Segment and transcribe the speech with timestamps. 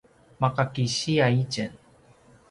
[0.39, 1.71] ma’a kisiya itjen